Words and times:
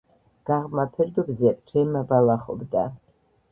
გაღმა 0.49 0.85
ფერდობზე 0.95 1.53
რემა 1.73 2.03
ბალახობდა. 2.15 2.89